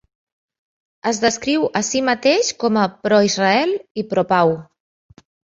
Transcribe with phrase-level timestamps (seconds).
[1.11, 4.59] Es descriu a sí mateix com a "pro Israel" i "pro pau".